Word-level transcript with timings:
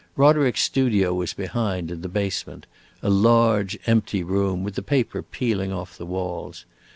Roderick's 0.15 0.63
studio 0.63 1.13
was 1.13 1.33
behind, 1.35 1.91
in 1.91 2.01
the 2.01 2.09
basement; 2.09 2.65
a 3.03 3.09
large, 3.11 3.77
empty 3.85 4.23
room, 4.23 4.63
with 4.63 4.73
the 4.73 4.81
paper 4.81 5.21
peeling 5.21 5.71
off 5.71 5.95
the 5.95 6.07
walls. 6.07 6.65